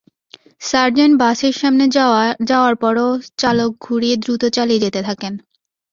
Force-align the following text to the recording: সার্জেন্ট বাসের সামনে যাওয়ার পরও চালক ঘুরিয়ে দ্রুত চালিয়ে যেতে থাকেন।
সার্জেন্ট 0.61 1.15
বাসের 1.19 1.53
সামনে 1.53 1.85
যাওয়ার 2.49 2.73
পরও 2.75 3.09
চালক 3.37 3.71
ঘুরিয়ে 3.81 4.15
দ্রুত 4.17 4.43
চালিয়ে 4.55 4.83
যেতে 4.85 5.01
থাকেন। 5.07 5.33